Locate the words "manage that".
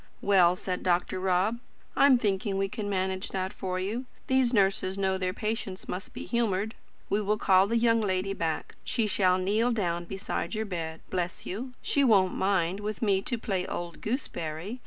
2.89-3.53